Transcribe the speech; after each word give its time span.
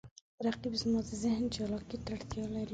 رقیب 0.45 0.73
زما 0.81 0.99
د 1.07 1.11
ذهن 1.23 1.43
چالاکي 1.55 1.97
ته 2.03 2.09
اړتیا 2.15 2.45
لري 2.55 2.69